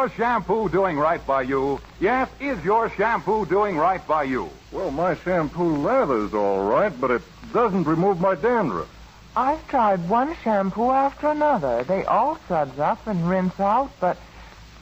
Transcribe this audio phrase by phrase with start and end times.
[0.00, 1.78] your shampoo doing right by you?
[2.00, 4.48] Yes, is your shampoo doing right by you?
[4.72, 8.88] Well, my shampoo lathers all right, but it doesn't remove my dandruff.
[9.36, 11.84] I've tried one shampoo after another.
[11.84, 14.16] They all suds up and rinse out, but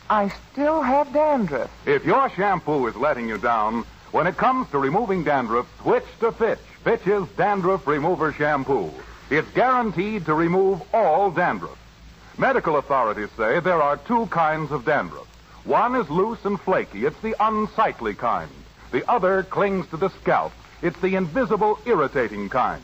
[0.08, 1.68] I still have dandruff.
[1.84, 6.30] If your shampoo is letting you down, when it comes to removing dandruff, switch to
[6.30, 6.60] Fitch.
[6.84, 8.92] Fitch's Dandruff Remover Shampoo.
[9.30, 11.76] It's guaranteed to remove all dandruff.
[12.38, 15.26] Medical authorities say there are two kinds of dandruff.
[15.64, 17.04] One is loose and flaky.
[17.04, 18.50] It's the unsightly kind.
[18.92, 20.52] The other clings to the scalp.
[20.80, 22.82] It's the invisible, irritating kind.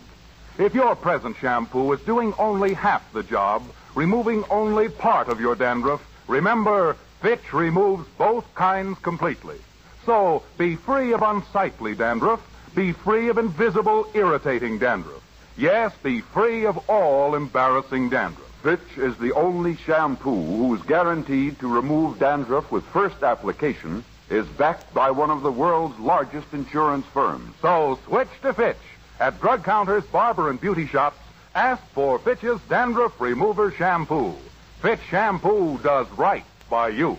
[0.59, 3.63] If your present shampoo is doing only half the job,
[3.95, 9.59] removing only part of your dandruff, remember, Fitch removes both kinds completely.
[10.05, 12.41] So be free of unsightly dandruff.
[12.75, 15.23] Be free of invisible, irritating dandruff.
[15.57, 18.51] Yes, be free of all embarrassing dandruff.
[18.65, 24.95] Fitch is the only shampoo who's guaranteed to remove dandruff with first application, is backed
[24.95, 27.55] by one of the world's largest insurance firms.
[27.61, 28.79] So switch to Fitch.
[29.21, 31.19] At drug counters, barber, and beauty shops,
[31.55, 34.33] ask for Fitch's Dandruff Remover Shampoo.
[34.81, 37.19] Fitch Shampoo does right by you.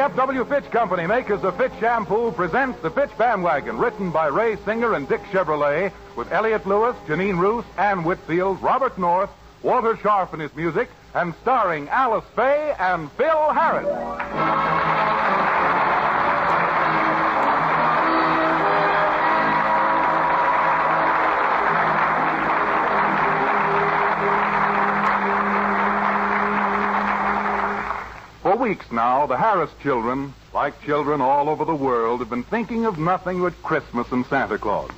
[0.00, 0.46] The F.W.
[0.46, 5.06] Fitch Company, makers of Fitch Shampoo, presents The Fitch Bandwagon, written by Ray Singer and
[5.06, 9.28] Dick Chevillat, with Elliot Lewis, Janine Roos, Ann Whitfield, Robert North,
[9.62, 14.79] Walter Scharf in his music, and starring Alice Faye and Phil Harris.
[28.70, 33.00] Weeks now, the Harris children, like children all over the world, have been thinking of
[33.00, 34.92] nothing but Christmas and Santa Claus.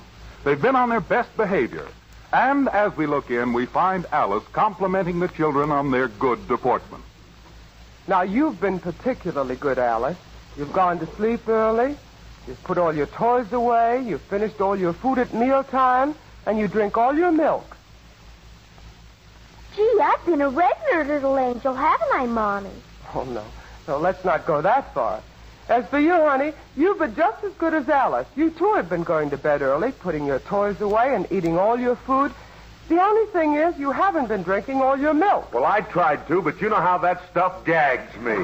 [0.44, 1.88] They've been on their best behavior.
[2.34, 7.02] And as we look in, we find Alice complimenting the children on their good deportment.
[8.06, 10.18] Now, you've been particularly good, Alice.
[10.58, 11.96] You've gone to sleep early.
[12.46, 14.02] You've put all your toys away.
[14.02, 16.14] You've finished all your food at mealtime.
[16.44, 17.74] And you drink all your milk.
[19.74, 22.68] Gee, I've been a regular little angel, haven't I, Mommy?
[23.14, 23.42] Oh, no.
[23.88, 25.22] No, let's not go that far.
[25.68, 28.26] As for you, honey, you've been just as good as Alice.
[28.36, 31.78] You, too, have been going to bed early, putting your toys away, and eating all
[31.78, 32.32] your food.
[32.88, 35.54] The only thing is, you haven't been drinking all your milk.
[35.54, 38.34] Well, I tried to, but you know how that stuff gags me.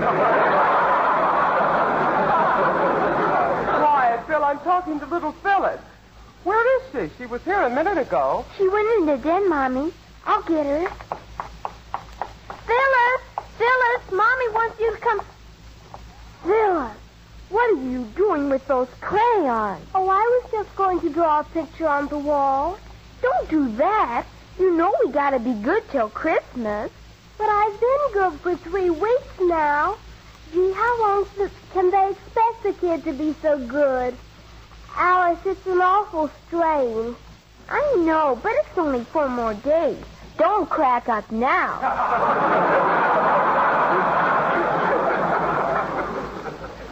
[3.79, 4.45] Quiet, Phil.
[4.45, 5.81] I'm talking to little Phyllis.
[6.45, 7.11] Where is she?
[7.19, 8.45] She was here a minute ago.
[8.57, 9.93] She went in the den, Mommy.
[10.25, 11.18] I'll get her.
[14.11, 15.21] Mommy wants you to come.
[16.45, 16.95] Zilla,
[17.51, 19.85] What are you doing with those crayons?
[19.95, 22.79] Oh, I was just going to draw a picture on the wall.
[23.23, 24.27] Don't do that.
[24.59, 26.91] You know we gotta be good till Christmas.
[27.37, 29.97] But I've been good for three weeks now.
[30.53, 31.27] Gee, how long
[31.73, 34.17] can they expect the kid to be so good?
[34.97, 37.15] Alice, it's an awful strain.
[37.69, 40.03] I know, but it's only four more days.
[40.39, 41.75] Don't crack up now.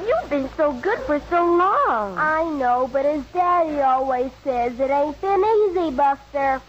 [0.05, 2.19] You've been so good for so long.
[2.19, 6.61] I know, but as Daddy always says, it ain't been easy, Buster.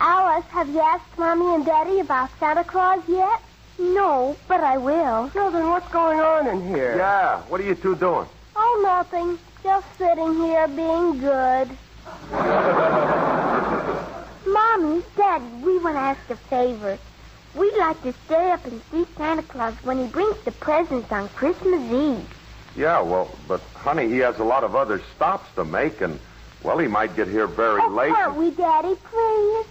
[0.00, 3.40] Alice, have you asked Mommy and Daddy about Santa Claus yet?
[3.78, 5.30] No, but I will.
[5.34, 6.96] No, then what's going on in here?
[6.96, 8.26] yeah, what are you two doing?
[8.54, 9.38] Oh, nothing.
[9.68, 11.68] Just sitting here being good.
[14.46, 16.96] Mommy, Daddy, we want to ask a favor.
[17.54, 21.28] We'd like to stay up and see Santa Claus when he brings the presents on
[21.28, 22.26] Christmas Eve.
[22.76, 26.18] Yeah, well, but honey, he has a lot of other stops to make, and
[26.62, 28.14] well, he might get here very Oh, late.
[28.14, 29.66] can't we, Daddy, please?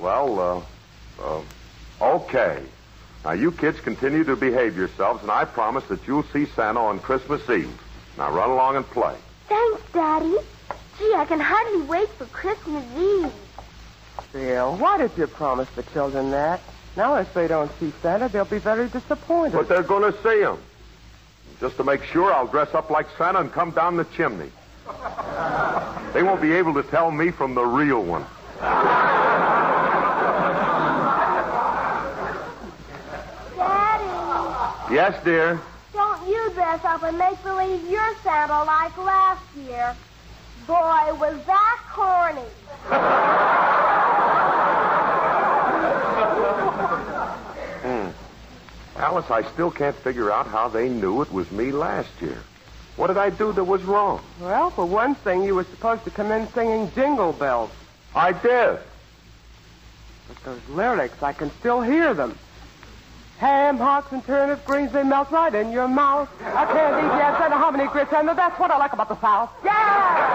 [0.00, 0.66] Well,
[1.20, 1.42] uh, uh,
[2.16, 2.60] okay.
[3.24, 6.98] Now, you kids continue to behave yourselves, and I promise that you'll see Santa on
[6.98, 7.70] Christmas Eve.
[8.18, 9.16] Now, run along and play.
[9.48, 10.36] Thanks, Daddy.
[10.98, 13.32] Gee, I can hardly wait for Christmas Eve.
[14.30, 16.60] Phil, why did you promise the children that?
[16.96, 19.52] Now, if they don't see Santa, they'll be very disappointed.
[19.54, 20.58] But they're going to see him.
[21.60, 24.50] Just to make sure, I'll dress up like Santa and come down the chimney.
[26.12, 28.26] They won't be able to tell me from the real one.
[33.56, 35.58] Daddy, Yes, dear.
[36.54, 39.94] Don't dress up and make believe you're Santa like last year.
[40.66, 42.40] Boy, was that corny.
[47.82, 48.10] Hmm.
[48.96, 52.38] Alice, I still can't figure out how they knew it was me last year.
[52.96, 54.20] What did I do that was wrong?
[54.40, 57.70] Well, for one thing, you were supposed to come in singing Jingle Bells.
[58.14, 58.78] I did.
[60.28, 62.38] But those lyrics, I can still hear them.
[63.42, 66.28] Ham, hocks, and turnips, greens, they melt right in your mouth.
[66.42, 69.50] A candy yes, and a hominy grits, and that's what I like about the South.
[69.64, 70.30] Yeah!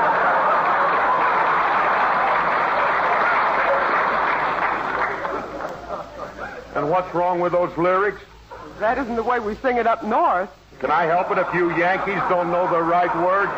[6.76, 8.22] And what's wrong with those lyrics?
[8.82, 10.50] That isn't the way we sing it up north.
[10.80, 13.54] Can I help it if you Yankees don't know the right words?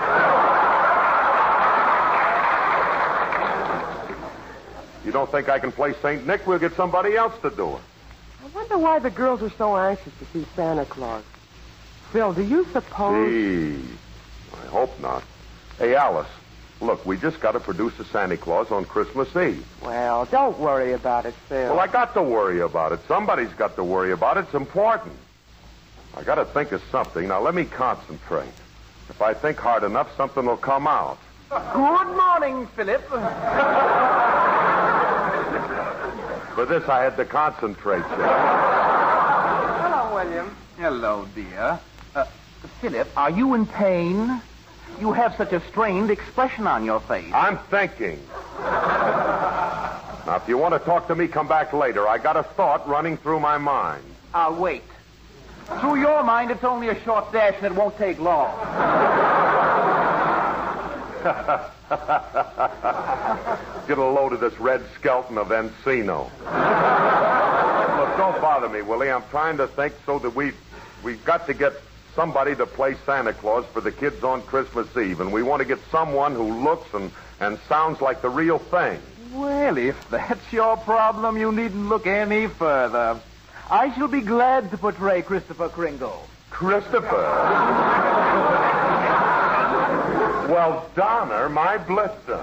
[5.04, 6.28] You don't think I can play St.
[6.28, 6.46] Nick?
[6.46, 7.82] We'll get somebody else to do it.
[8.50, 11.24] I wonder why the girls are so anxious to see Santa Claus.
[12.12, 13.30] Phil, do you suppose...
[13.30, 13.82] Gee,
[14.54, 15.24] I hope not.
[15.78, 16.28] Hey, Alice,
[16.82, 19.64] look, we just got to produce a Santa Claus on Christmas Eve.
[19.84, 21.70] Well, don't worry about it, Phil.
[21.70, 23.02] Well, I got to worry about it.
[23.08, 24.46] Somebody's got to worry about it.
[24.46, 25.14] It's important.
[26.18, 27.28] I got to think of something.
[27.28, 28.50] Now, let me concentrate.
[29.10, 31.20] If I think hard enough, something will come out.
[31.50, 33.04] Good morning, Philip.
[36.60, 39.80] For this, I had to concentrate, Jack.
[39.80, 40.54] Hello, William.
[40.78, 41.80] Hello, dear.
[42.14, 42.26] Uh,
[42.82, 44.42] Philip, are you in pain?
[45.00, 47.32] You have such a strained expression on your face.
[47.34, 48.22] I'm thinking.
[48.60, 52.10] Now, if you want to talk to me, come back later.
[52.10, 54.04] I got a thought running through my mind.
[54.34, 54.84] I'll wait.
[55.80, 59.09] Through your mind, it's only a short dash and it won't take long.
[63.88, 66.30] Get a load of this Red Skelton of Encino.
[67.98, 69.12] Look, don't bother me, Willie.
[69.12, 70.54] I'm trying to think so that we
[71.04, 71.74] we've got to get
[72.16, 75.66] somebody to play Santa Claus for the kids on Christmas Eve, and we want to
[75.66, 79.00] get someone who looks and, and sounds like the real thing.
[79.34, 83.20] Well, if that's your problem, you needn't look any further.
[83.70, 86.28] I shall be glad to portray Christopher Kringle.
[86.50, 87.26] Christopher.
[90.50, 92.40] well, Donner, my blister.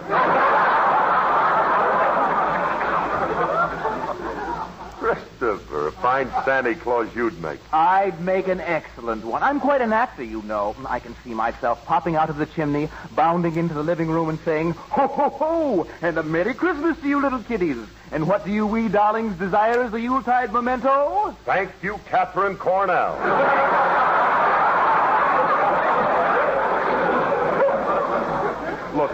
[4.99, 7.61] Christopher, a fine Santa Claus you'd make.
[7.73, 9.43] I'd make an excellent one.
[9.43, 10.75] I'm quite an actor, you know.
[10.89, 14.39] I can see myself popping out of the chimney, bounding into the living room and
[14.41, 17.77] saying, Ho, ho, ho, and a Merry Christmas to you little kiddies.
[18.11, 21.37] And what do you wee darlings desire as the Yuletide memento?
[21.45, 24.26] Thank you, Katharine Cornell.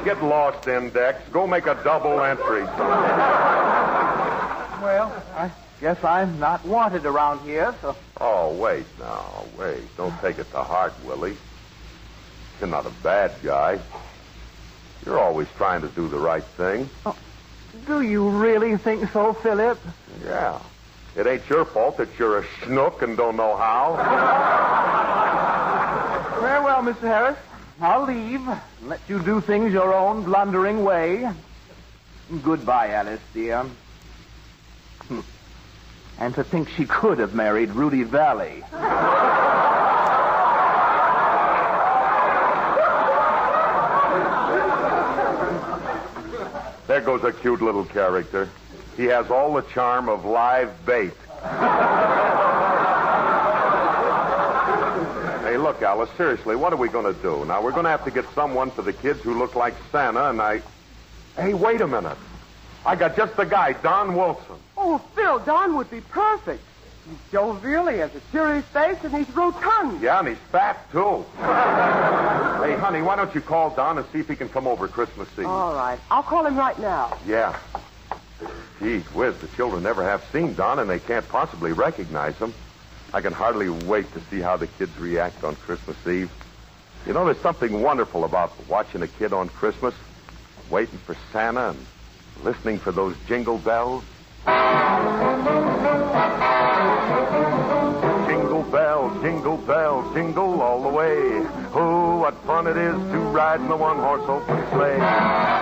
[0.04, 1.28] Get lost, Index.
[1.30, 2.62] Go make a double entry.
[4.82, 5.50] Well, I
[5.80, 7.96] guess I'm not wanted around here, so.
[8.20, 9.82] Oh, wait now, wait.
[9.96, 11.36] Don't take it to heart, Willie.
[12.60, 13.78] You're not a bad guy.
[15.04, 16.88] You're always trying to do the right thing.
[17.04, 17.16] Oh,
[17.86, 19.78] do you really think so, Philip?
[20.24, 20.60] Yeah.
[21.16, 23.96] It ain't your fault that you're a schnook and don't know how.
[26.40, 27.00] Very well, Mr.
[27.00, 27.36] Harris.
[27.80, 28.46] I'll leave.
[28.46, 31.30] and Let you do things your own blundering way.
[32.42, 33.64] Goodbye, Alice, dear.
[36.18, 38.62] And to think she could have married Rudy Vallee.
[46.86, 48.48] There goes a cute little character.
[48.96, 51.14] He has all the charm of live bait.
[55.62, 57.44] Look, Alice, seriously, what are we going to do?
[57.44, 60.30] Now, we're going to have to get someone for the kids who look like Santa,
[60.30, 60.62] and I.
[61.36, 62.18] Hey, wait a minute.
[62.84, 64.56] I got just the guy, Don Wilson.
[64.76, 66.62] Oh, Phil, Don would be perfect.
[67.08, 70.02] He's jovial, he has a serious face, and he's rotund.
[70.02, 71.24] Yeah, and he's fat, too.
[71.38, 75.28] hey, honey, why don't you call Don and see if he can come over Christmas
[75.38, 75.46] Eve?
[75.46, 75.98] All right.
[76.10, 77.16] I'll call him right now.
[77.26, 77.58] Yeah.
[78.78, 82.52] Gee whiz, the children never have seen Don, and they can't possibly recognize him.
[83.14, 86.30] I can hardly wait to see how the kids react on Christmas Eve.
[87.06, 89.94] You know, there's something wonderful about watching a kid on Christmas,
[90.70, 91.86] waiting for Santa and
[92.42, 94.02] listening for those jingle bells.
[98.26, 101.46] Jingle bells, jingle bells, jingle all the way.
[101.74, 104.98] Oh, what fun it is to ride in the one-horse open sleigh.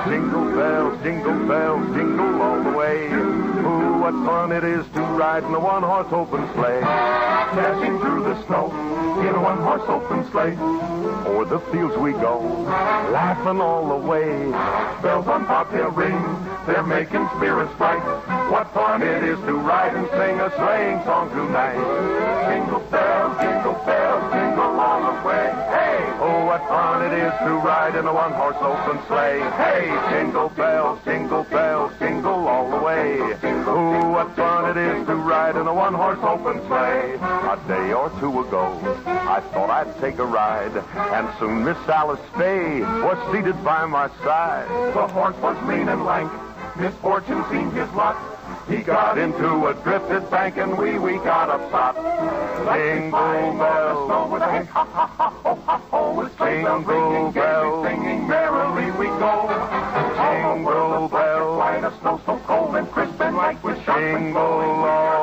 [0.09, 3.09] Jingle bells, jingle bells, jingle all the way.
[3.11, 7.40] Oh, what fun it is to ride in the one-horse open sleigh.
[7.55, 8.71] Dashing through the snow
[9.21, 10.57] in a one-horse open sleigh.
[11.27, 12.39] O'er the fields we go,
[13.11, 14.51] laughing all the way.
[15.03, 16.21] Bells on bobtail ring,
[16.67, 18.01] they're making spirits bright.
[18.51, 21.83] What fun it is to ride and sing a sleighing song tonight.
[22.47, 25.51] Jingle bells, jingle bells, jingle all the way.
[25.75, 25.99] Hey!
[26.23, 29.41] Oh, what what fun it is to ride in a one-horse open sleigh.
[29.57, 32.10] Hey, jingle bells, jingle bells, jingle
[33.17, 33.71] the.
[33.71, 37.15] Ooh, what fun it is to ride in a one-horse open sleigh.
[37.15, 42.21] A day or two ago, I thought I'd take a ride, and soon Miss Alice
[42.37, 44.69] Faye was seated by my side.
[44.95, 46.31] The horse was lean and lank.
[46.77, 48.17] Misfortune seemed his lot.
[48.69, 51.97] He got into a drifted bank and we we got upset.
[52.73, 56.15] Jingle bells, with a hey, ha, ha, ha, ho, ha, ho.
[56.15, 57.87] With bells ringing, bells.
[57.87, 60.00] singing, merrily we go.
[60.51, 61.57] Jingle bells.
[61.59, 65.20] Flying a snow so cold and crisp and light with sharp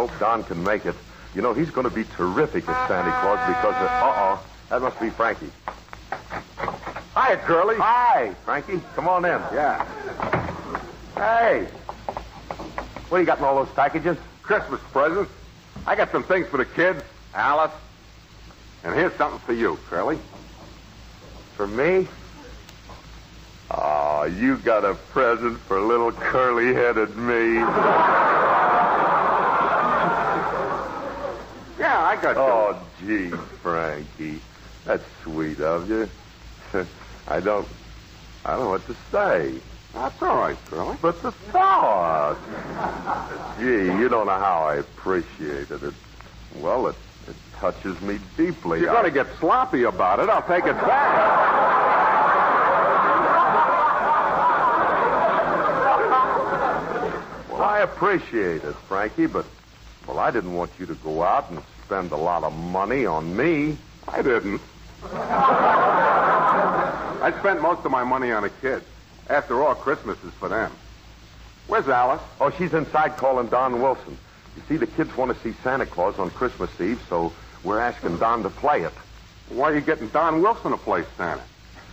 [0.00, 0.94] hope Don can make it.
[1.34, 3.88] You know, he's going to be terrific as Santa Claus because of...
[3.88, 4.46] Uh-oh.
[4.70, 5.50] That must be Frankie.
[7.14, 7.76] Hi, Curly.
[7.76, 8.80] Hi, Frankie.
[8.94, 9.42] Come on in.
[9.52, 9.84] Yeah.
[11.16, 11.68] Hey.
[13.10, 14.16] What do you got in all those packages?
[14.42, 15.30] Christmas presents.
[15.86, 17.02] I got some things for the kids,
[17.34, 17.72] Alice.
[18.82, 20.18] And here's something for you, Curly.
[21.56, 22.08] For me?
[23.70, 27.58] Oh, you got a present for little curly-headed me.
[31.80, 32.42] Yeah, I got you.
[32.42, 33.30] Oh, gee,
[33.62, 34.40] Frankie.
[34.84, 36.08] That's sweet of you.
[37.26, 37.66] I don't...
[38.44, 39.60] I don't know what to say.
[39.94, 40.96] That's all right, Curly.
[41.02, 42.38] But the thought.
[43.58, 45.82] Gee, you don't know how I appreciate it.
[45.82, 45.94] it
[46.60, 46.96] well, it,
[47.28, 48.80] it touches me deeply.
[48.80, 50.28] You're I- going to get sloppy about it.
[50.28, 51.50] I'll take it back.
[57.50, 59.44] Well, I appreciate it, Frankie, but,
[60.10, 63.36] well, I didn't want you to go out and spend a lot of money on
[63.36, 63.76] me.
[64.08, 64.60] I didn't.
[65.04, 68.84] I spent most of my money on the kids.
[69.28, 70.72] After all, Christmas is for them.
[71.68, 72.20] Where's Alice?
[72.40, 74.18] Oh, she's inside calling Don Wilson.
[74.56, 78.18] You see, the kids want to see Santa Claus on Christmas Eve, so we're asking
[78.18, 78.92] Don to play it.
[79.48, 81.44] Why are you getting Don Wilson to play Santa?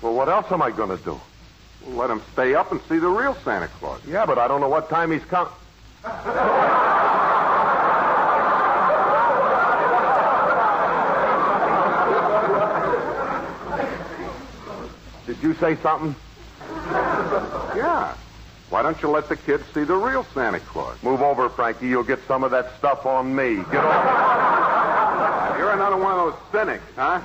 [0.01, 1.21] Well, what else am I going to do?
[1.85, 4.01] Well, let him stay up and see the real Santa Claus.
[4.07, 5.53] Yeah, but I don't know what time he's coming.
[15.41, 16.15] Did you say something?
[17.75, 18.15] Yeah.
[18.69, 21.01] Why don't you let the kids see the real Santa Claus?
[21.03, 21.87] Move over, Frankie.
[21.87, 23.55] You'll get some of that stuff on me.
[23.55, 25.55] Get over.
[25.57, 27.21] You're another one of those cynics, huh?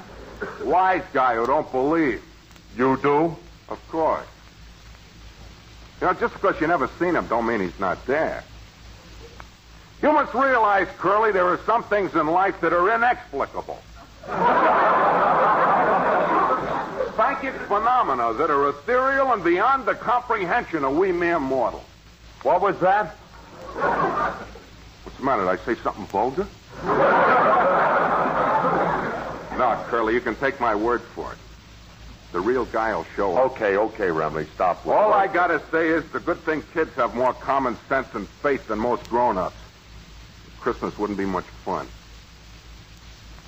[0.63, 2.23] Wise guy who don't believe.
[2.77, 3.37] You do?
[3.69, 4.27] Of course.
[6.01, 8.45] You know, just because you never seen him don't mean he's not there.
[10.03, 13.81] You must realize, Curly, there are some things in life that are inexplicable.
[17.33, 21.83] Psychic phenomena that are ethereal and beyond the comprehension of we mere mortals.
[22.43, 23.15] What was that?
[25.05, 25.41] What's the matter?
[25.43, 26.47] Did I say something vulgar?
[29.57, 31.39] no, Curly, you can take my word for it.
[32.33, 33.53] The real guy will show up.
[33.53, 34.87] Okay, okay, Remley, stop.
[34.87, 35.17] All that.
[35.17, 38.79] I gotta say is the good thing kids have more common sense and faith than
[38.79, 39.57] most grown-ups.
[40.61, 41.89] Christmas wouldn't be much fun.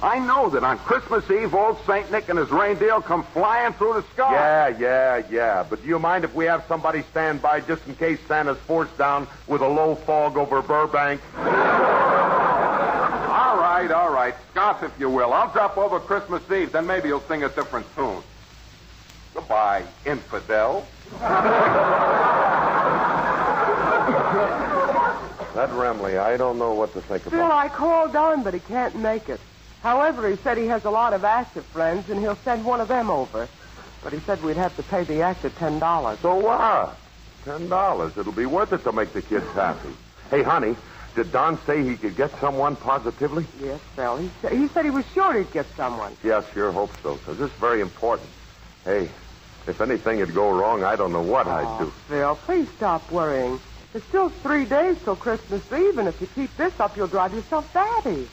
[0.05, 3.95] I know that on Christmas Eve, old Saint Nick and his reindeer come flying through
[3.95, 4.35] the sky.
[4.35, 5.67] Yeah, yeah, yeah.
[5.69, 8.99] But do you mind if we have somebody stand by just in case Santa's forced
[8.99, 11.23] down with a low fog over Burbank?
[11.37, 11.45] All
[13.59, 14.35] right, all right.
[14.53, 15.33] Scoff, if you will.
[15.33, 18.23] I'll drop over Christmas Eve, then maybe you'll sing a different tune.
[19.33, 20.87] Goodbye, infidel.
[25.55, 27.31] That Remley, I don't know what to think about.
[27.31, 27.65] Phil, about.
[27.65, 29.41] I called Don, but he can't make it.
[29.85, 32.89] However, he said he has a lot of active friends, and he'll send one of
[32.89, 33.47] them over.
[34.03, 36.19] But he said we'd have to pay the actor ten dollars.
[36.23, 36.97] So what?
[37.45, 38.15] Ten dollars.
[38.17, 39.91] It'll be worth it to make the kids happy.
[40.31, 40.75] Hey, honey,
[41.15, 43.47] did Don say he could get someone positively?
[43.63, 44.17] Yes, Phil.
[44.17, 46.17] He, sa- he said he was sure he'd get someone.
[46.25, 48.31] Yeah, sure hope so, because this is very important.
[48.87, 49.11] Hey,
[49.67, 51.93] if anything would go wrong, I don't know what I'd do.
[52.09, 53.61] Phil, please stop worrying.
[53.93, 57.35] There's still three days till Christmas Eve, and if you keep this up, you'll drive
[57.35, 58.27] yourself batty.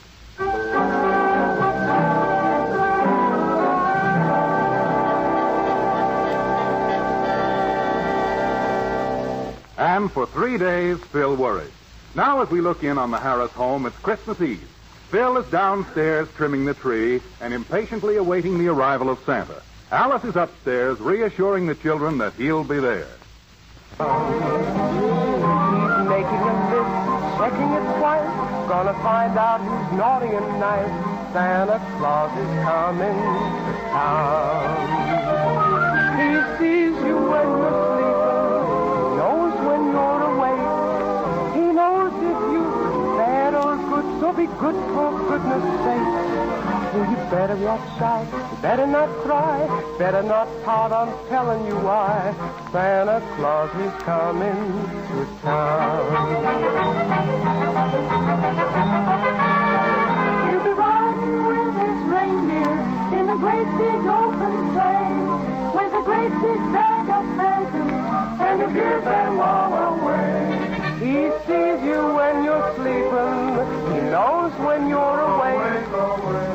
[10.02, 11.70] And for three days, Phil worried.
[12.16, 14.68] Now, as we look in on the Harris home, it's Christmas Eve.
[15.10, 19.62] Phil is downstairs trimming the tree and impatiently awaiting the arrival of Santa.
[19.92, 23.06] Alice is upstairs reassuring the children that he'll be there.
[23.92, 24.08] He's
[26.10, 26.90] making a list,
[27.38, 28.26] checking it twice.
[28.68, 30.90] Gonna find out who's naughty and nice.
[31.32, 34.66] Santa Claus is coming to town.
[36.18, 36.81] He sees
[44.42, 46.10] be good for goodness sake.
[46.94, 48.26] Oh, you better watch out,
[48.60, 49.58] better not cry,
[49.98, 52.34] better not pout, I'm telling you why.
[52.72, 54.62] Santa Claus is coming
[55.08, 56.04] to town.
[60.48, 62.74] He'll be riding with his reindeer
[63.18, 65.12] in a great big open sleigh
[65.78, 70.21] with a great big bag of presents and he'll give them all away.
[74.64, 75.56] When you're away.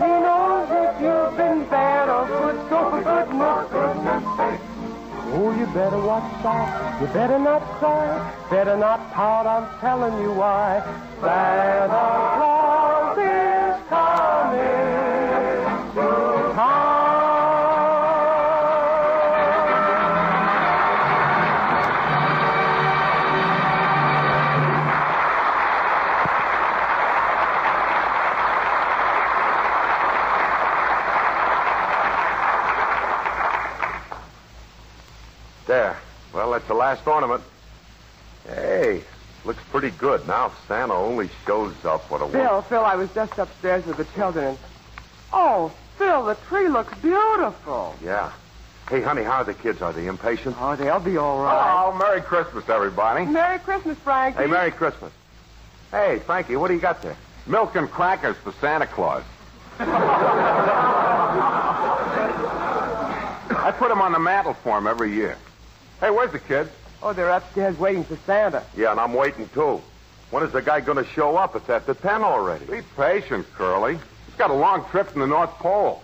[0.03, 4.61] He knows if you've been bad or good, so for goodness, sake.
[5.29, 10.31] Oh, you better watch out, you better not cry, better not pout, I'm telling you
[10.31, 10.81] why.
[11.19, 12.56] Santa Claus
[37.07, 37.43] ornament.
[38.45, 39.03] Hey,
[39.45, 40.27] looks pretty good.
[40.27, 43.97] Now if Santa only shows up what a Phil, Phil, I was just upstairs with
[43.97, 44.57] the children and...
[45.33, 47.95] Oh, Phil, the tree looks beautiful.
[48.03, 48.31] Yeah.
[48.89, 49.81] Hey, honey, how are the kids?
[49.81, 50.55] Are they impatient?
[50.59, 51.61] Oh, they'll be all right.
[51.61, 53.25] Hello, Merry Christmas, everybody.
[53.25, 54.39] Merry Christmas, Frankie.
[54.39, 55.11] Hey, Merry Christmas.
[55.91, 57.17] Hey, Frankie, what do you got there?
[57.45, 59.23] Milk and crackers for Santa Claus.
[63.67, 65.37] I put them on the mantle for him every year.
[65.99, 66.69] Hey, where's the kids?
[67.01, 68.63] Oh, they're upstairs waiting for Santa.
[68.75, 69.81] Yeah, and I'm waiting too.
[70.31, 71.55] When is the guy going to show up?
[71.55, 72.65] It's after 10 already.
[72.65, 73.93] Be patient, Curly.
[74.25, 76.01] He's got a long trip from the North Pole.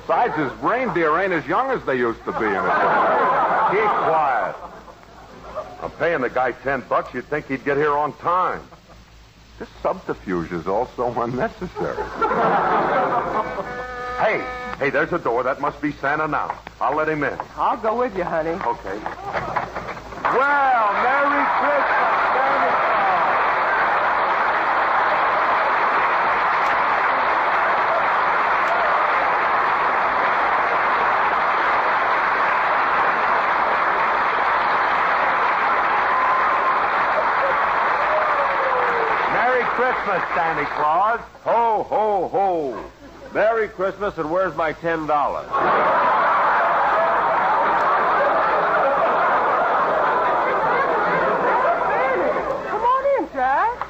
[0.00, 2.52] Besides, his reindeer ain't as young as they used to be in.
[3.70, 4.56] Keep quiet.
[5.82, 7.12] I'm paying the guy 10 bucks.
[7.12, 8.62] You'd think he'd get here on time.
[9.58, 12.02] This subterfuge is also unnecessary.
[14.20, 14.44] Hey,
[14.78, 15.42] hey, there's a door.
[15.42, 16.58] That must be Santa now.
[16.78, 17.38] I'll let him in.
[17.56, 18.50] I'll go with you, honey.
[18.50, 19.00] Okay.
[20.32, 23.50] Well, Merry Christmas, Santa Claus.
[39.32, 41.20] Merry Christmas, Santa Claus.
[41.44, 42.90] Ho, ho, ho.
[43.32, 45.06] Merry Christmas, and where's my $10?
[52.68, 53.86] Come on in, Jack.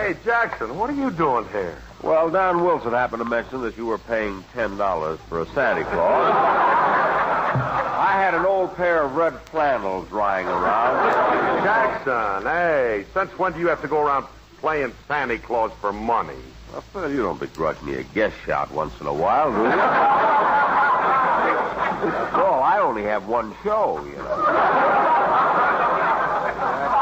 [0.00, 1.76] Hey, Jackson, what are you doing here?
[2.02, 5.84] Well, Don Wilson happened to mention that you were paying ten dollars for a Santa
[5.84, 6.32] Claus.
[6.34, 11.62] I had an old pair of red flannels lying around.
[11.62, 14.24] Jackson, hey, since when do you have to go around
[14.60, 16.32] playing Santa Claus for money?
[16.72, 19.66] Well, Phil, you don't begrudge me a guest shot once in a while, do you?
[22.06, 24.46] After all, I only have one show, you know.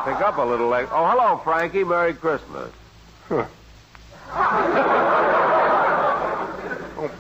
[0.05, 0.89] Pick up a little leg.
[0.91, 1.85] Oh, hello, Frankie.
[1.85, 2.73] Merry Christmas.
[3.31, 3.47] Oh,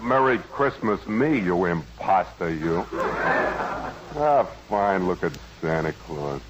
[0.03, 2.87] Merry Christmas me, you imposter, you.
[2.93, 5.07] Ah, fine.
[5.07, 6.41] Look at Santa Claus.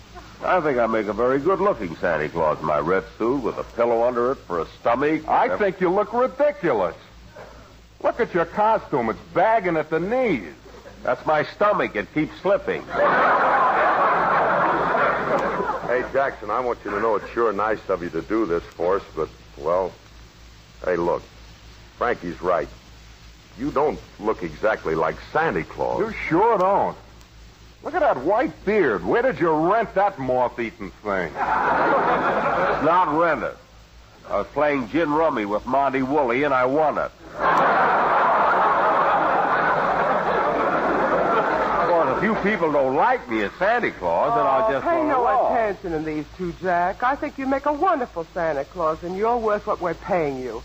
[0.44, 3.64] I think I make a very good-looking Santa Claus in my red suit with a
[3.64, 5.26] pillow under it for a stomach.
[5.26, 6.94] I think you look ridiculous.
[8.02, 9.10] Look at your costume.
[9.10, 10.54] It's bagging at the knees.
[11.02, 11.96] That's my stomach.
[11.96, 12.82] It keeps slipping.
[15.88, 18.62] Hey, Jackson, I want you to know it's sure nice of you to do this
[18.62, 19.28] for us, but,
[19.62, 19.92] well,
[20.84, 21.22] hey, look.
[21.96, 22.68] Frankie's right.
[23.58, 25.98] You don't look exactly like Santa Claus.
[25.98, 26.96] You sure don't.
[27.82, 29.04] Look at that white beard.
[29.04, 31.26] Where did you rent that moth-eaten thing?
[31.26, 31.34] It's
[32.84, 33.56] not rented.
[34.28, 37.10] I was playing gin rummy with Monty Woolley, and I won it.
[41.78, 44.86] Of course, a few people don't like me as Santa Claus, and I'll oh, just
[44.86, 45.52] Oh, pay no along.
[45.52, 47.02] attention to these two, Jack.
[47.02, 50.62] I think you make a wonderful Santa Claus, and you're worth what we're paying you.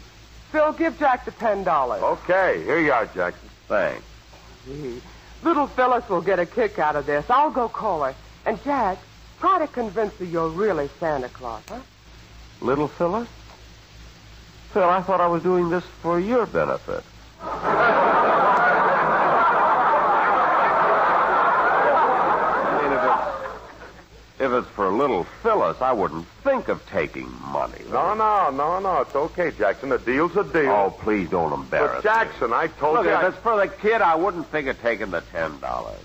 [0.51, 2.01] Phil, give Jack the ten dollars.
[2.01, 3.49] Okay, here you are, Jackson.
[3.67, 4.03] Thanks.
[4.65, 5.01] Gee,
[5.43, 7.25] Little Phyllis will get a kick out of this.
[7.29, 8.15] I'll go call her.
[8.45, 8.97] And Jack,
[9.39, 11.79] try to convince her you're really Santa Claus, huh?
[12.61, 13.27] Little Phyllis?
[14.71, 17.03] Phil, I thought I was doing this for your benefit.
[21.43, 27.79] I mean, if it's, if it's for little Phyllis, I wouldn't think of taking money.
[27.89, 29.01] No, no, no, no.
[29.01, 29.91] It's okay, Jackson.
[29.93, 30.69] A deal's a deal.
[30.69, 32.73] Oh, please don't embarrass but Jackson, I me.
[32.79, 33.11] told Look, you.
[33.11, 35.99] if I- it's for the kid, I wouldn't think of taking the ten dollars.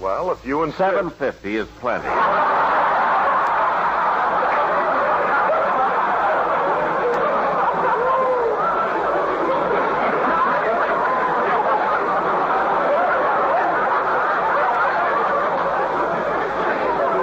[0.00, 0.78] Well, if you insist.
[0.78, 2.08] Seven fifty is plenty.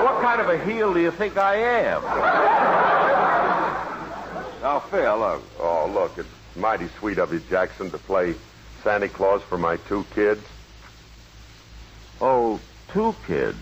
[0.04, 0.22] What
[0.94, 2.02] kind of a heel do you think I am?
[4.62, 5.44] Now, Phil, look.
[5.60, 8.36] Oh, look, it's mighty sweet of you, Jackson, to play
[8.84, 10.42] Santa Claus for my two kids.
[12.22, 12.60] Oh,
[12.92, 13.58] two kids.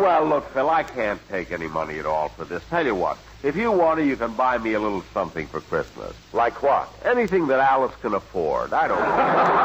[0.00, 2.62] well, look, Phil, I can't take any money at all for this.
[2.70, 5.60] Tell you what, if you want to, you can buy me a little something for
[5.60, 6.14] Christmas.
[6.32, 6.88] Like what?
[7.04, 8.72] Anything that Alice can afford.
[8.72, 9.63] I don't.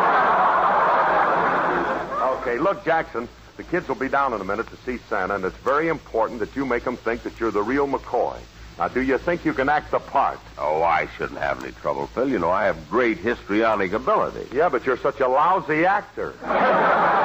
[2.39, 5.43] Okay, look, Jackson, the kids will be down in a minute to see Santa, and
[5.43, 8.39] it's very important that you make them think that you're the real McCoy.
[8.78, 10.39] Now, do you think you can act the part?
[10.58, 12.30] Oh, I shouldn't have any trouble, Phil.
[12.30, 14.47] You know, I have great histrionic ability.
[14.56, 16.34] Yeah, but you're such a lousy actor.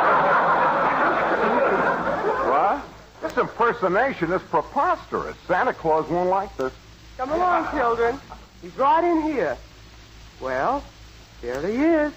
[2.54, 2.84] What?
[3.20, 5.36] This impersonation is preposterous.
[5.46, 6.72] Santa Claus won't like this.
[7.16, 8.20] Come along, children.
[8.62, 9.56] He's right in here.
[10.40, 10.84] Well,
[11.40, 12.12] here he is.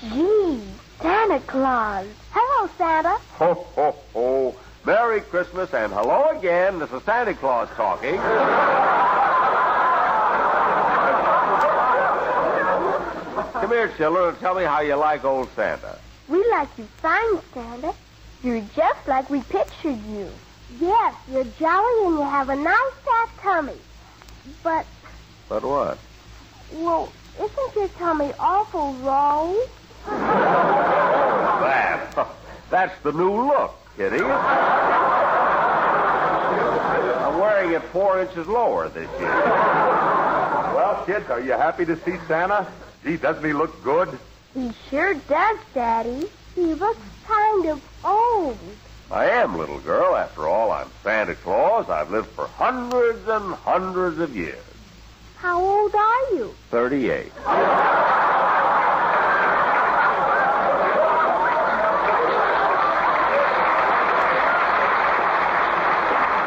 [0.00, 0.60] Gee,
[1.02, 2.06] Santa Claus.
[2.30, 3.18] Hello, Santa.
[3.38, 4.54] Ho, ho, ho.
[4.84, 6.78] Merry Christmas and hello again.
[6.78, 8.18] This is Santa Claus talking.
[13.52, 15.98] Come here, children, and tell me how you like old Santa.
[16.28, 17.94] We like you fine, Santa.
[18.42, 20.28] You're just like we pictured you.
[20.80, 23.76] Yes, you're jolly and you have a nice fat tummy.
[24.64, 24.86] But,
[25.48, 25.98] But what?
[26.72, 29.56] well, isn't your tummy awful low?
[31.60, 32.26] That.
[32.70, 34.22] That's the new look, Kitty.
[37.22, 39.28] I'm wearing it four inches lower this year.
[40.74, 42.66] Well, kids, are you happy to see Santa?
[43.04, 44.18] Gee, doesn't he look good?
[44.54, 46.28] He sure does, Daddy.
[46.54, 48.58] He looks kind of old.
[49.10, 50.16] I am, little girl.
[50.16, 51.88] After all, I'm Santa Claus.
[51.90, 54.58] I've lived for hundreds and hundreds of years.
[55.36, 56.54] How old are you?
[56.70, 57.32] 38.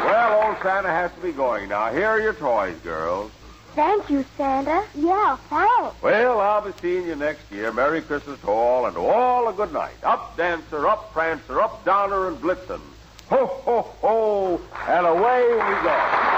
[0.04, 1.92] Well, old Santa has to be going now.
[1.92, 3.30] Here are your toys, girls.
[3.76, 4.84] Thank you, Santa.
[4.96, 6.02] Yeah, thanks.
[6.02, 7.72] Well, I'll be seeing you next year.
[7.72, 9.94] Merry Christmas to all, and to all a good night.
[10.02, 12.80] Up, Dancer, up, Prancer, up, Donner, and Blitzen.
[13.28, 16.32] Ho, ho, ho, and away we go.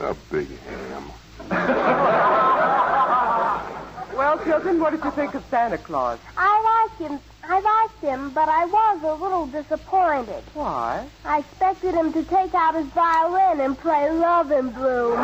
[0.00, 1.12] A big ham.
[4.16, 6.18] Well, children, what did you think of Santa Claus?
[6.36, 7.18] I like him.
[7.42, 10.44] I liked him, but I was a little disappointed.
[10.52, 11.08] Why?
[11.24, 15.18] I expected him to take out his violin and play Love in Bloom.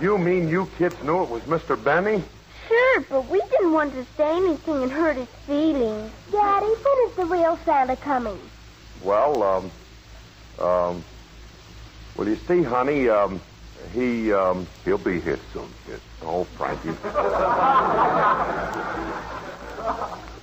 [0.00, 1.76] You mean you kids knew it was Mr.
[1.76, 2.24] Benny?
[2.68, 6.10] Sure, but we didn't want to say anything and hurt his feelings.
[6.30, 8.38] Daddy, when is the real Santa coming?
[9.02, 9.70] Well, um,
[10.58, 11.04] um,
[12.16, 13.40] well, you see, honey, um,
[13.92, 16.00] he, um, he'll be here soon, kid.
[16.22, 16.90] Oh, Frankie.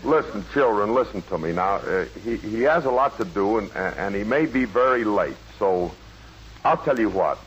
[0.04, 1.76] listen, children, listen to me now.
[1.78, 5.38] Uh, he, he has a lot to do, and, and he may be very late.
[5.58, 5.92] So,
[6.64, 7.40] I'll tell you what.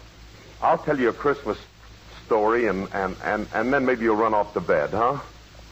[0.61, 1.59] I'll tell you a Christmas
[2.27, 5.19] story, and, and, and, and then maybe you'll run off to bed, huh?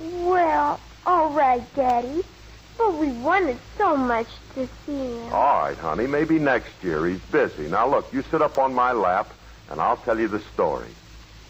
[0.01, 2.23] Well, all right, Daddy.
[2.79, 5.33] But we wanted so much to see him.
[5.33, 6.07] All right, honey.
[6.07, 7.07] Maybe next year.
[7.07, 7.69] He's busy.
[7.69, 9.31] Now, look, you sit up on my lap,
[9.71, 10.89] and I'll tell you the story.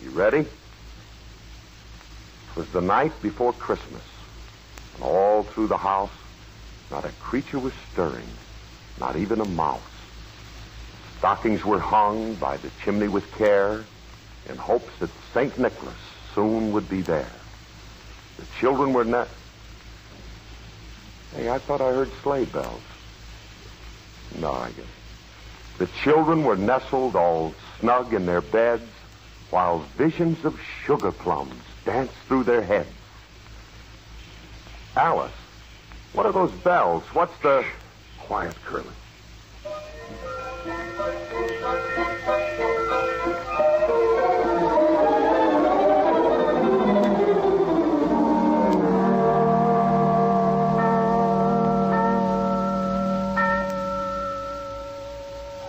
[0.03, 0.41] You ready?
[0.41, 0.47] It
[2.57, 4.03] was the night before Christmas,
[4.95, 6.11] and all through the house,
[6.91, 8.29] not a creature was stirring,
[8.99, 9.81] not even a mouse.
[11.19, 13.85] Stockings were hung by the chimney with care,
[14.49, 15.59] in hopes that St.
[15.59, 15.95] Nicholas
[16.35, 17.31] soon would be there.
[18.39, 19.29] The children were not.
[21.37, 22.81] Hey, I thought I heard sleigh bells.
[24.39, 24.87] No, I guess.
[25.79, 28.89] The children were nestled all snug in their beds
[29.51, 32.89] while visions of sugar plums danced through their heads.
[34.97, 35.33] Alice,
[36.13, 37.03] what are those bells?
[37.13, 37.65] What's the.
[38.19, 38.87] Quiet, Curly.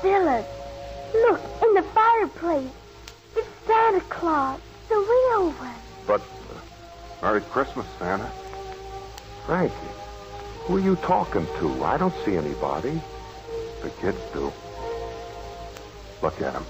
[0.02, 0.46] Phyllis,
[1.14, 1.42] look,
[1.82, 2.72] the fireplace.
[3.36, 5.76] It's Santa Claus, the real one.
[6.06, 6.22] But.
[6.22, 8.32] Uh, Merry Christmas, Santa.
[9.46, 9.76] Frankie,
[10.66, 11.84] who are you talking to?
[11.84, 13.02] I don't see anybody.
[13.82, 14.52] The kids do.
[16.22, 16.66] Look at them.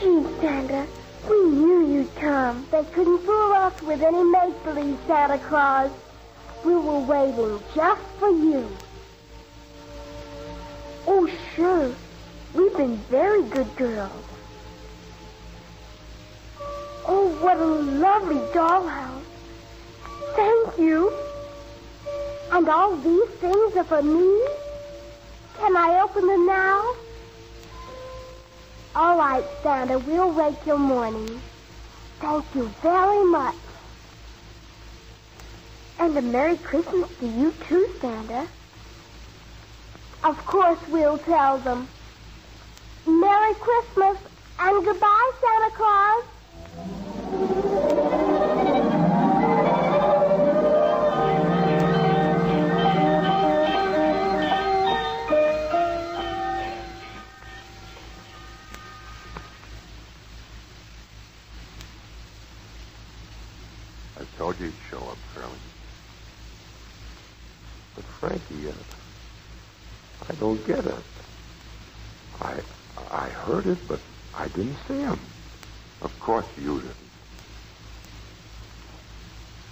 [0.00, 0.86] Gee, Santa,
[1.28, 2.66] we knew you'd come.
[2.72, 5.90] They couldn't fool us with any make-believe Santa Claus.
[6.64, 8.68] We were waiting just for you.
[11.06, 11.94] Oh, sure.
[12.54, 14.12] We've been very good girls.
[17.06, 19.22] Oh, what a lovely dollhouse.
[20.36, 21.12] Thank you.
[22.52, 24.46] And all these things are for me?
[25.58, 26.94] Can I open them now?
[28.94, 31.40] All right, Santa, we'll wait till morning.
[32.20, 33.56] Thank you very much.
[35.98, 38.46] And a Merry Christmas to you too, Santa.
[40.22, 41.88] Of course we'll tell them.
[43.24, 44.18] Merry Christmas
[44.60, 46.24] and goodbye, Santa Claus.
[64.16, 65.48] I told you he'd show up, Curly.
[67.94, 68.72] But Frankie, uh,
[70.28, 71.13] I don't get it.
[73.44, 74.00] I I heard it, but
[74.34, 75.20] I didn't see him.
[76.02, 76.96] Of course you didn't.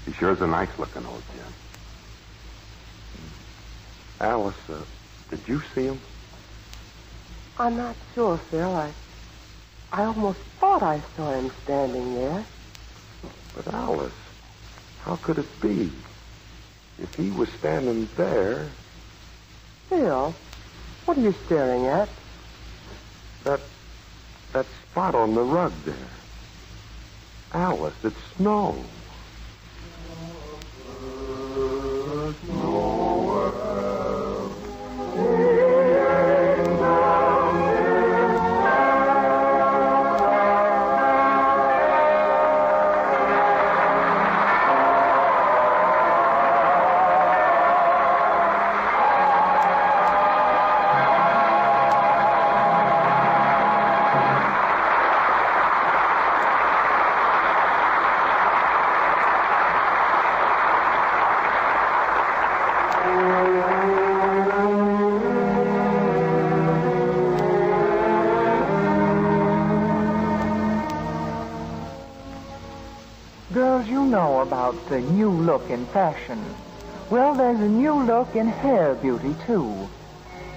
[0.07, 1.55] He sure is a nice-looking old gent.
[4.21, 4.85] Alice, uh,
[5.31, 6.01] did you see him?
[7.59, 8.75] I'm not sure, Phil.
[8.75, 8.95] I,
[9.93, 12.47] I almost thought I saw him standing there.
[13.55, 14.13] But Alice,
[14.99, 15.93] how could it be?
[16.99, 18.75] If he was standing there,
[19.89, 20.37] Phil,
[21.05, 22.22] what are you staring at?
[23.45, 23.61] That
[24.53, 25.95] that spot on the rug there.
[27.53, 28.85] Alice, it's snow.
[32.47, 33.12] Girls,
[75.63, 76.43] look in fashion.
[77.09, 79.89] Well, there's a new look in hair beauty, too.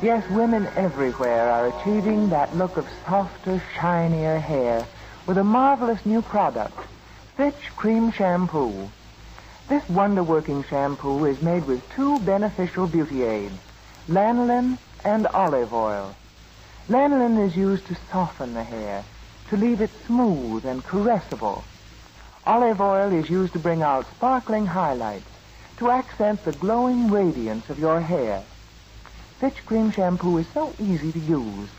[0.02, 4.86] Yes, women everywhere are achieving that look of softer, shinier hair
[5.28, 6.78] with a marvelous new product,
[7.38, 8.90] Fitch Cream Shampoo.
[9.70, 13.60] This wonder-working shampoo is made with two beneficial beauty aids,
[14.08, 16.16] lanolin and olive oil.
[16.90, 19.04] Lanolin is used to soften the hair,
[19.50, 21.64] to leave it smooth and caressable.
[22.48, 25.26] Olive oil is used to bring out sparkling highlights,
[25.78, 28.44] to accent the glowing radiance of your hair.
[29.40, 31.70] Fitch Cream Shampoo is so easy to use.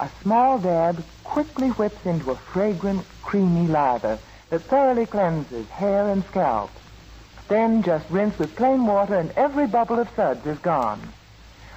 [0.00, 4.18] A small dab quickly whips into a fragrant, creamy lather
[4.48, 6.70] that thoroughly cleanses hair and scalp.
[7.48, 11.00] Then just rinse with plain water and every bubble of suds is gone.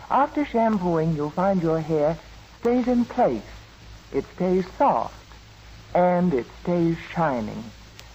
[0.09, 2.17] After shampooing, you'll find your hair
[2.61, 3.41] stays in place.
[4.13, 5.15] It stays soft.
[5.93, 7.63] And it stays shining,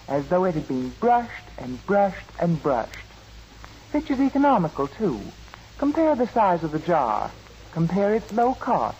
[0.07, 2.95] as though it had been brushed and brushed and brushed.
[3.91, 5.19] Fitch is economical, too.
[5.77, 7.31] Compare the size of the jar.
[7.71, 8.97] Compare its low cost.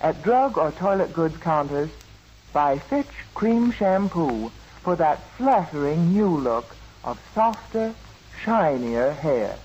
[0.00, 1.90] At drug or toilet goods counters,
[2.52, 4.50] buy Fitch Cream Shampoo
[4.82, 7.94] for that flattering new look of softer,
[8.42, 9.56] shinier hair.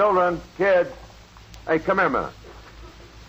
[0.00, 0.90] Children, kids,
[1.66, 2.32] hey, come here a minute.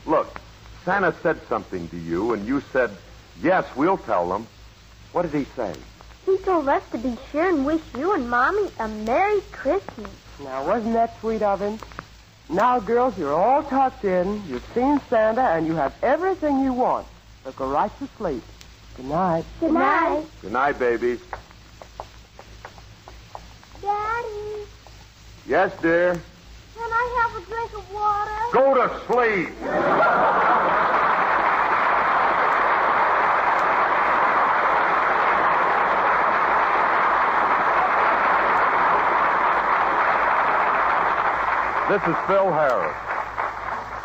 [0.06, 0.40] Look,
[0.86, 2.92] Santa said something to you, and you said,
[3.44, 4.48] Yes, we'll tell them.
[5.12, 5.74] What did he say?
[6.26, 10.10] He told us to be sure and wish you and Mommy a Merry Christmas.
[10.42, 11.78] Now, wasn't that sweet of him?
[12.48, 14.42] Now, girls, you're all tucked in.
[14.48, 17.06] You've seen Santa, and you have everything you want.
[17.44, 18.44] So go right to sleep.
[18.96, 19.44] Good night.
[19.60, 20.24] Good night.
[20.42, 21.20] Good night, babies.
[23.82, 24.68] Daddy,
[25.46, 26.22] Yes, dear.
[26.91, 28.32] Can I have a drink of water?
[28.51, 29.47] Go to sleep.
[41.88, 42.97] This is Phil Harris.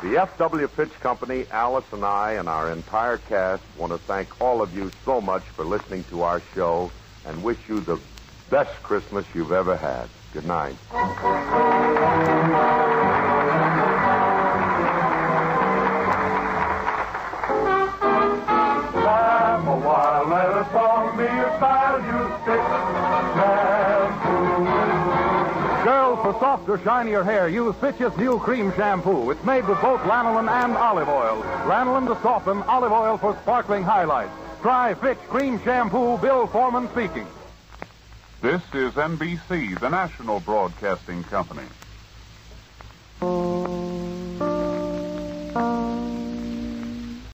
[0.02, 0.68] The F.W.
[0.68, 4.92] Fitch Company, Alice and I, and our entire cast want to thank all of you
[5.04, 6.92] so much for listening to our show
[7.24, 7.98] and wish you the
[8.48, 10.08] best Christmas you've ever had.
[10.32, 10.76] Good night.
[25.84, 29.30] Girls, for softer, shinier hair, use Fitch's new cream shampoo.
[29.30, 31.42] It's made with both lanolin and olive oil.
[31.66, 34.32] Lanolin to soften, olive oil for sparkling highlights.
[34.62, 37.26] Try Fitch Cream Shampoo, Bill Forman speaking.
[38.42, 41.62] This is NBC, the national broadcasting company.